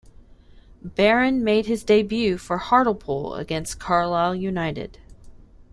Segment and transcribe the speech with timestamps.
[0.83, 4.97] Barron made his debut for Hartlepool against Carlisle United.